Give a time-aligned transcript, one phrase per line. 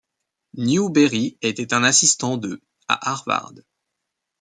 [0.55, 3.53] Newbery était un assistant de à Harvard.